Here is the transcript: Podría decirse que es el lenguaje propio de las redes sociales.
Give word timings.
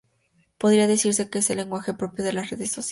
Podría 0.57 0.87
decirse 0.87 1.29
que 1.29 1.37
es 1.37 1.49
el 1.51 1.57
lenguaje 1.57 1.93
propio 1.93 2.25
de 2.25 2.33
las 2.33 2.49
redes 2.49 2.69
sociales. 2.69 2.79